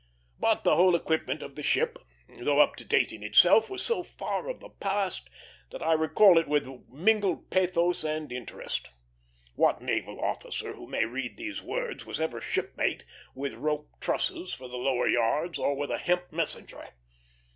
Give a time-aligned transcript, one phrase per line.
[0.39, 4.01] But the whole equipment of the ship, though up to date in itself, was so
[4.01, 5.29] far of the past
[5.69, 8.89] that I recall it with mingled pathos and interest.
[9.53, 14.67] What naval officer who may read these words was ever shipmate with rope "trusses" for
[14.67, 16.83] the lower yards, or with a hemp messenger?